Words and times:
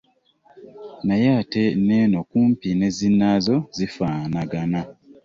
Naye 1.05 1.27
ate 1.41 1.63
n'eno 1.85 2.19
kumpi 2.29 2.69
ne 2.75 2.87
zinnaazo 2.97 3.55
zifaanagana. 3.77 4.79